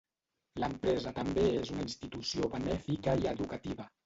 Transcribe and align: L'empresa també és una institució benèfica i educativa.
L'empresa 0.63 1.13
també 1.19 1.43
és 1.59 1.73
una 1.75 1.83
institució 1.89 2.51
benèfica 2.57 3.17
i 3.23 3.31
educativa. 3.35 3.89